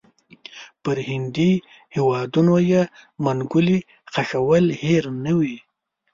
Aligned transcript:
پر 0.83 0.97
هندي 1.09 1.51
هیوادونو 1.95 2.55
یې 2.71 2.81
منګولې 3.23 3.77
ښخول 4.13 4.65
هېر 4.81 5.03
نه 5.23 5.31
وي. 5.39 5.57